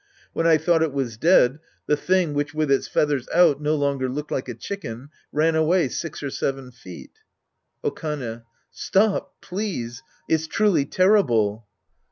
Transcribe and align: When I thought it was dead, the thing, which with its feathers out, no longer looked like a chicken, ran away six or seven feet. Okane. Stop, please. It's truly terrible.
When 0.33 0.47
I 0.47 0.57
thought 0.57 0.81
it 0.81 0.93
was 0.93 1.15
dead, 1.15 1.59
the 1.85 1.95
thing, 1.95 2.33
which 2.33 2.55
with 2.55 2.71
its 2.71 2.87
feathers 2.87 3.27
out, 3.31 3.61
no 3.61 3.75
longer 3.75 4.09
looked 4.09 4.31
like 4.31 4.49
a 4.49 4.55
chicken, 4.55 5.09
ran 5.31 5.53
away 5.55 5.89
six 5.89 6.23
or 6.23 6.31
seven 6.31 6.71
feet. 6.71 7.11
Okane. 7.83 8.41
Stop, 8.71 9.39
please. 9.41 10.01
It's 10.27 10.47
truly 10.47 10.85
terrible. 10.85 11.67